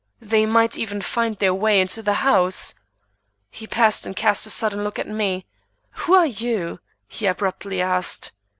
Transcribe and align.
They 0.23 0.47
might 0.47 0.79
even 0.79 0.99
find 1.01 1.35
their 1.37 1.53
way 1.53 1.79
into 1.79 2.01
the 2.01 2.15
house." 2.25 2.73
He 3.51 3.67
paused 3.67 4.03
and 4.03 4.15
cast 4.15 4.47
a 4.47 4.49
sudden 4.49 4.83
look 4.83 4.97
at 4.97 5.07
me. 5.07 5.45
"Who 5.91 6.15
are 6.15 6.25
you?" 6.25 6.79
he 7.07 7.27
abruptly 7.27 7.81
asked. 7.83 8.31